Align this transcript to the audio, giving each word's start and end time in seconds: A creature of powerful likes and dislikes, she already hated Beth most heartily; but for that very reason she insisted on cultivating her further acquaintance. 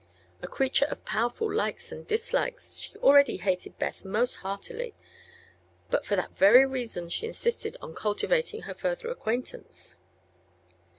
A 0.41 0.47
creature 0.47 0.85
of 0.87 1.05
powerful 1.05 1.53
likes 1.53 1.91
and 1.91 2.07
dislikes, 2.07 2.75
she 2.79 2.95
already 2.97 3.37
hated 3.37 3.77
Beth 3.77 4.03
most 4.03 4.37
heartily; 4.37 4.95
but 5.91 6.07
for 6.07 6.15
that 6.15 6.35
very 6.35 6.65
reason 6.65 7.07
she 7.07 7.27
insisted 7.27 7.77
on 7.83 7.93
cultivating 7.93 8.63
her 8.63 8.73
further 8.73 9.11
acquaintance. 9.11 9.97